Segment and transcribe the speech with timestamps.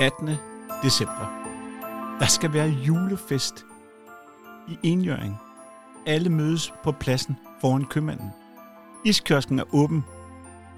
[0.00, 0.30] 18.
[0.82, 1.46] december.
[2.20, 3.66] Der skal være julefest
[4.68, 5.36] i Enjøring.
[6.06, 8.30] Alle mødes på pladsen foran købmanden.
[9.04, 10.04] Iskiosken er åben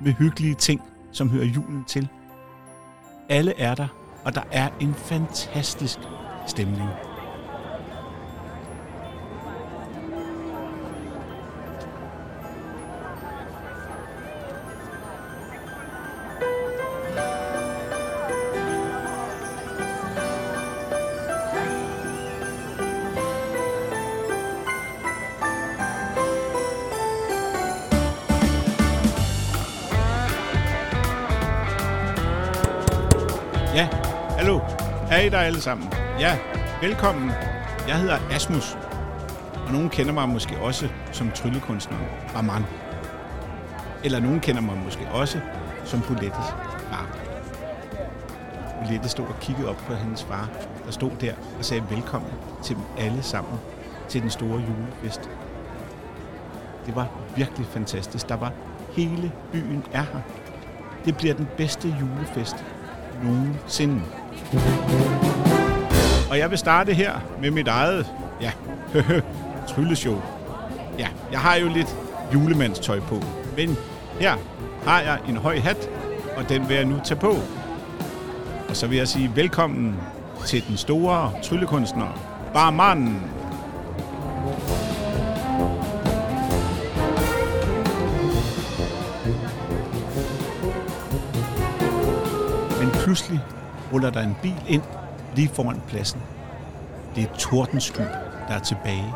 [0.01, 0.83] med hyggelige ting,
[1.13, 2.09] som hører julen til.
[3.29, 3.89] Alle er der,
[4.25, 5.99] og der er en fantastisk
[6.47, 6.89] stemning.
[33.75, 33.89] Ja,
[34.39, 34.61] hallo.
[35.09, 35.93] Hej der alle sammen.
[36.21, 36.39] Ja,
[36.81, 37.31] velkommen.
[37.89, 38.77] Jeg hedder Asmus,
[39.67, 41.97] og nogen kender mig måske også som tryllekunstner
[42.37, 42.65] Raman.
[44.05, 45.41] Eller nogen kender mig måske også
[45.85, 46.47] som Bulettes
[46.91, 47.07] far.
[48.83, 50.49] Bulette stod og kiggede op på hendes far,
[50.85, 52.31] der stod der og sagde velkommen
[52.63, 53.55] til dem alle sammen
[54.09, 55.31] til den store julefest.
[56.87, 58.29] Det var virkelig fantastisk.
[58.29, 58.53] Der var
[58.91, 60.21] hele byen er her.
[61.05, 62.65] Det bliver den bedste julefest
[63.23, 64.01] nogensinde.
[66.31, 68.07] Og jeg vil starte her med mit eget,
[68.41, 68.53] ja,
[69.69, 70.23] trylleshow.
[70.99, 71.97] Ja, jeg har jo lidt
[72.35, 73.23] julemandstøj på,
[73.57, 73.77] men
[74.21, 74.35] her
[74.87, 75.89] har jeg en høj hat,
[76.37, 77.37] og den vil jeg nu tage på.
[78.69, 79.97] Og så vil jeg sige velkommen
[80.47, 82.19] til den store tryllekunstner,
[82.55, 83.32] Barman.
[93.13, 93.41] Pludselig
[93.93, 94.83] ruller der en bil ind
[95.37, 96.23] lige foran pladsen.
[97.15, 98.01] Det er Tordensky,
[98.49, 99.15] der er tilbage.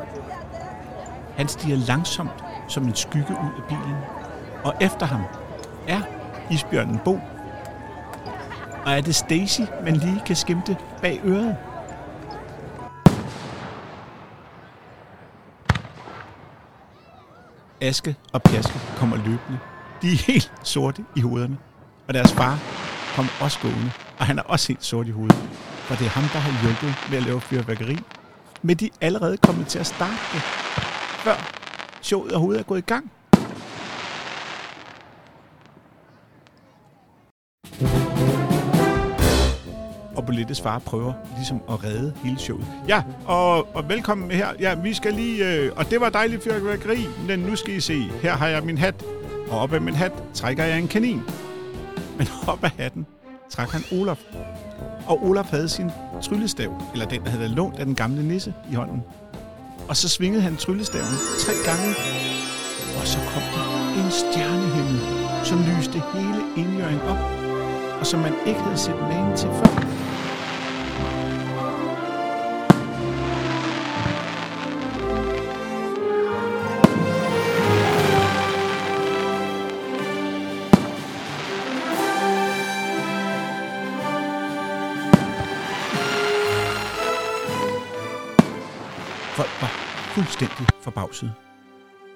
[1.36, 3.96] Han stiger langsomt som en skygge ud af bilen,
[4.64, 5.22] og efter ham
[5.88, 6.00] er
[6.50, 7.20] isbjørnen Bo.
[8.84, 11.56] Og er det Stacy, man lige kan skimte bag øret?
[17.80, 19.58] Aske og Pjaske kommer løbende.
[20.02, 21.58] De er helt sorte i hovederne.
[22.08, 22.75] Og deres far
[23.16, 25.36] kom også gående, og han er også helt sort i hovedet.
[25.86, 27.98] For det er ham, der har hjulpet med at lave fyrværkeri.
[28.62, 30.40] Men de er allerede kommet til at starte det,
[31.24, 31.36] før
[32.02, 33.12] showet overhovedet er gået i gang.
[40.16, 42.66] Og Bolettes far prøver ligesom at redde hele showet.
[42.88, 44.48] Ja, og, og velkommen her.
[44.60, 45.54] Ja, vi skal lige...
[45.54, 48.02] Øh, og det var dejligt fyrværkeri, men nu skal I se.
[48.22, 49.04] Her har jeg min hat,
[49.50, 51.22] og op af min hat trækker jeg en kanin.
[52.18, 53.06] Men op af hatten
[53.50, 54.20] trak han Olaf.
[55.06, 55.90] Og Olaf havde sin
[56.22, 59.02] tryllestav, eller den, der havde lånt af den gamle nisse i hånden.
[59.88, 61.94] Og så svingede han tryllestaven tre gange,
[63.00, 63.66] og så kom der
[64.04, 65.00] en stjernehimmel,
[65.44, 67.18] som lyste hele indjøring op,
[68.00, 70.05] og som man ikke havde set magen til før.
[90.26, 91.32] Fuldstændig forbavset.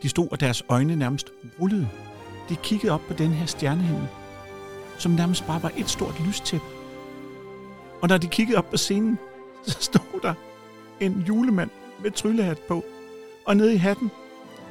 [0.03, 1.89] De stod, og deres øjne nærmest rullede.
[2.49, 4.09] De kiggede op på den her stjernehimmel,
[4.99, 6.67] som nærmest bare var et stort lystæppe.
[8.03, 9.19] Og når de kiggede op på scenen,
[9.67, 10.35] så stod der
[11.01, 11.71] en julemand
[12.03, 12.85] med tryllehat på.
[13.47, 14.11] Og nede i hatten,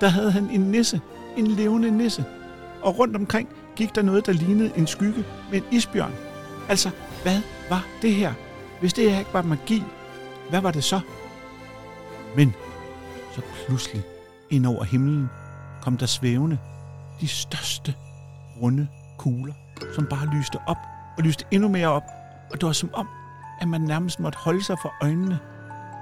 [0.02, 1.02] der havde han en nisse,
[1.38, 2.26] en levende nisse.
[2.82, 6.14] Og rundt omkring gik der noget, der lignede en skygge med en isbjørn.
[6.70, 6.90] Altså,
[7.24, 8.34] hvad var det her?
[8.80, 9.84] Hvis det her ikke var magi,
[10.50, 11.00] hvad var det så?
[12.36, 12.54] Men
[13.36, 14.04] så pludselig
[14.50, 15.30] ind over himlen
[15.82, 16.58] kom der svævende
[17.22, 17.96] de største
[18.62, 19.54] runde kugler,
[19.96, 20.78] som bare lyste op
[21.18, 22.04] og lyste endnu mere op.
[22.52, 23.08] Og det var som om,
[23.62, 25.40] at man nærmest måtte holde sig for øjnene.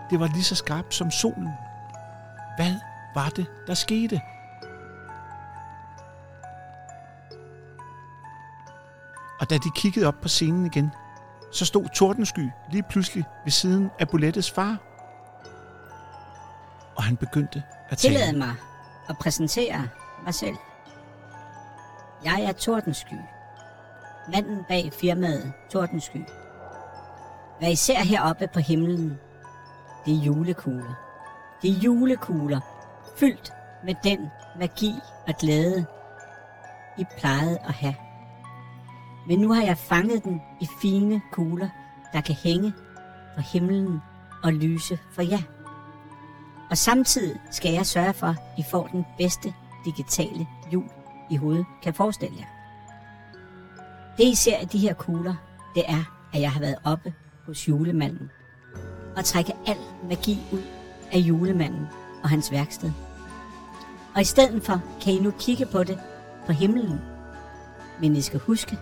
[0.10, 1.50] Det var lige så skarpt som solen.
[2.58, 2.74] Hvad
[3.16, 4.22] var det, der skete?
[9.40, 10.92] Og da de kiggede op på scenen igen,
[11.52, 14.87] så stod Tordensky lige pludselig ved siden af Bulettes far.
[17.08, 18.14] Han begyndte at tale.
[18.14, 18.56] Tillad mig
[19.10, 19.88] at præsentere
[20.24, 20.56] mig selv.
[22.24, 23.14] Jeg er Tordensky.
[24.34, 26.24] Manden bag firmaet Tordensky.
[27.60, 29.20] Hvad I ser heroppe på himlen,
[30.06, 30.94] det er julekugler.
[31.62, 32.60] Det er julekugler,
[33.18, 34.20] fyldt med den
[34.60, 34.94] magi
[35.28, 35.86] og glæde,
[36.98, 37.96] I plejede at have.
[39.28, 41.70] Men nu har jeg fanget den i fine kugler,
[42.14, 42.74] der kan hænge
[43.36, 44.02] fra himlen
[44.44, 45.57] og lyse for jer.
[46.70, 49.54] Og samtidig skal jeg sørge for, at I får den bedste
[49.86, 50.90] digitale jul,
[51.30, 52.46] I hovedet kan forestille jer.
[54.18, 55.36] Det I ser i de her kugler,
[55.76, 56.04] det er
[56.34, 57.14] at jeg har været oppe
[57.46, 58.32] hos julemanden
[59.16, 59.78] og trække al
[60.10, 60.62] magi ud
[61.12, 61.88] af julemanden
[62.24, 62.92] og hans værksted.
[64.16, 66.00] Og i stedet for kan I nu kigge på det
[66.46, 67.02] på himlen.
[68.02, 68.78] Men I skal huske,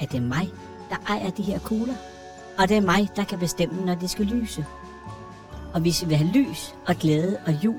[0.00, 0.52] at det er mig,
[0.90, 1.94] der ejer de her kugler.
[2.58, 4.66] Og det er mig, der kan bestemme, når de skal lyse.
[5.72, 7.78] Og hvis I vil have lys og glæde og jul,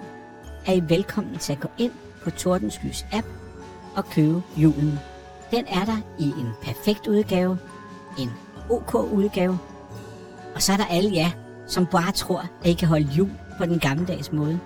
[0.65, 1.91] er I velkommen til at gå ind
[2.23, 3.27] på Tordenskys app
[3.95, 4.99] og købe julen.
[5.51, 7.57] Den er der i en perfekt udgave,
[8.19, 8.29] en
[8.69, 9.59] OK udgave,
[10.55, 11.29] og så er der alle jer,
[11.67, 14.59] som bare tror, at I kan holde jul på den gammeldags måde.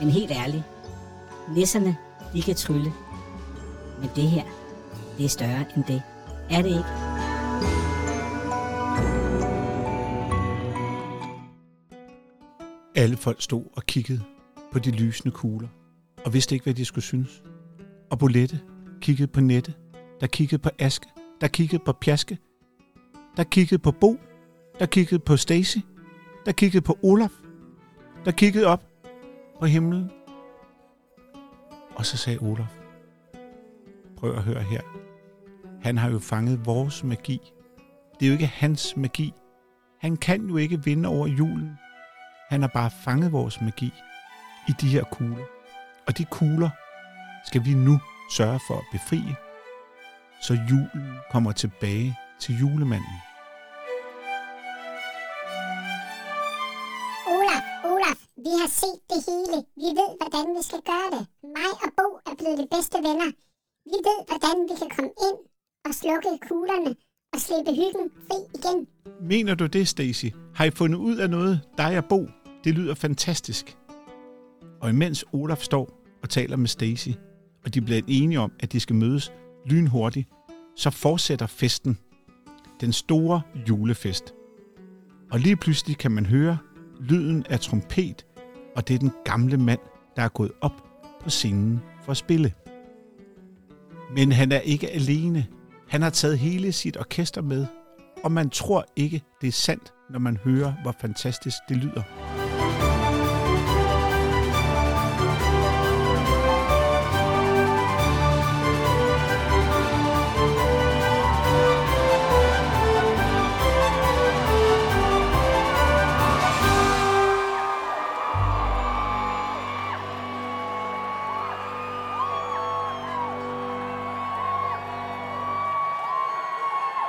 [0.00, 0.62] Men helt ærligt,
[1.54, 1.96] nisserne,
[2.32, 2.92] de kan trylle.
[4.00, 4.42] Men det her,
[5.18, 6.02] det er større end det.
[6.50, 7.87] Er det ikke?
[12.98, 14.22] Alle folk stod og kiggede
[14.72, 15.68] på de lysende kugler,
[16.24, 17.42] og vidste ikke, hvad de skulle synes.
[18.10, 18.60] Og Bolette
[19.00, 19.74] kiggede på Nette,
[20.20, 21.06] der kiggede på Aske,
[21.40, 22.38] der kiggede på Pjaske,
[23.36, 24.16] der kiggede på Bo,
[24.78, 25.78] der kiggede på Stacy,
[26.46, 27.32] der kiggede på Olaf,
[28.24, 28.84] der kiggede op
[29.60, 30.10] på himlen.
[31.94, 32.78] Og så sagde Olaf,
[34.16, 34.80] prøv at høre her.
[35.82, 37.40] Han har jo fanget vores magi.
[38.20, 39.32] Det er jo ikke hans magi.
[40.00, 41.70] Han kan jo ikke vinde over julen.
[42.48, 43.92] Han har bare fanget vores magi
[44.68, 45.44] i de her kugler.
[46.06, 46.70] Og de kugler
[47.46, 48.00] skal vi nu
[48.36, 49.36] sørge for at befrie,
[50.42, 53.16] så julen kommer tilbage til julemanden.
[57.34, 59.56] Olaf, Olaf, vi har set det hele.
[59.82, 61.22] Vi ved, hvordan vi skal gøre det.
[61.56, 63.30] Mig og Bo er blevet de bedste venner.
[63.92, 65.38] Vi ved, hvordan vi kan komme ind
[65.86, 66.92] og slukke kuglerne
[67.32, 68.78] og slippe hyggen fri igen.
[69.30, 70.26] Mener du det, Stacy?
[70.54, 72.20] Har I fundet ud af noget, dig og Bo?
[72.64, 73.76] Det lyder fantastisk.
[74.80, 77.08] Og imens Olaf står og taler med Stacy,
[77.64, 79.32] og de bliver enige om, at de skal mødes
[79.66, 80.28] lynhurtigt,
[80.76, 81.98] så fortsætter festen.
[82.80, 84.34] Den store julefest.
[85.30, 86.58] Og lige pludselig kan man høre
[87.00, 88.26] lyden af trompet,
[88.76, 89.80] og det er den gamle mand,
[90.16, 90.84] der er gået op
[91.22, 92.52] på scenen for at spille.
[94.14, 95.46] Men han er ikke alene.
[95.88, 97.66] Han har taget hele sit orkester med,
[98.24, 102.27] og man tror ikke, det er sandt, når man hører, hvor fantastisk det lyder.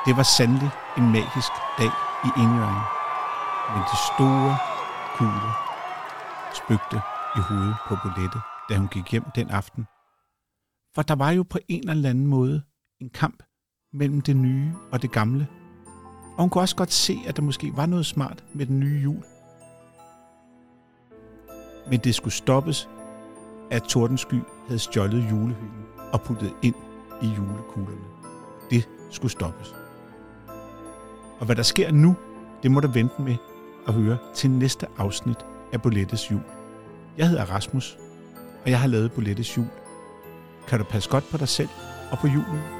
[0.06, 1.92] Det var sandelig en magisk dag
[2.28, 2.84] i Indjørgen.
[3.74, 4.57] Men de store
[5.16, 5.54] kugler
[6.54, 7.01] spøgte
[7.38, 9.84] i hovedet på Bolette, da hun gik hjem den aften.
[10.96, 12.62] For der var jo på en eller anden måde
[13.01, 13.44] en kamp
[13.94, 15.48] mellem det nye og det gamle.
[16.36, 19.00] Og hun kunne også godt se, at der måske var noget smart med den nye
[19.04, 19.24] jul.
[21.90, 22.90] Men det skulle stoppes,
[23.72, 26.75] at Tordensky havde stjålet julehylden og puttet ind
[27.22, 28.06] i julekuglerne.
[28.69, 29.75] Det skulle stoppes.
[31.40, 32.16] Og hvad der sker nu,
[32.64, 33.36] det må du vente med
[33.88, 35.38] at høre til næste afsnit
[35.74, 36.42] af Bolettes Jul.
[37.18, 37.98] Jeg hedder Rasmus,
[38.64, 39.68] og jeg har lavet Bolettes Jul.
[40.68, 41.69] Kan du passe godt på dig selv
[42.12, 42.79] og på julen?